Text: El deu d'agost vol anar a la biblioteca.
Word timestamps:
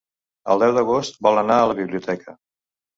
El 0.53 0.63
deu 0.63 0.73
d'agost 0.79 1.21
vol 1.29 1.43
anar 1.45 1.61
a 1.67 1.71
la 1.75 1.79
biblioteca. 1.85 2.39